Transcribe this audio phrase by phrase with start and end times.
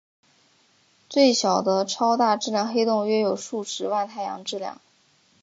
[1.09, 4.81] 最小的超大质量黑洞约有数十万太阳质量。